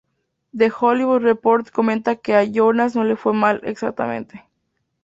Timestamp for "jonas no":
2.51-3.03